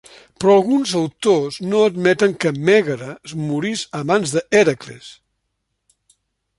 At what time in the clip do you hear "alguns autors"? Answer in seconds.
0.59-1.59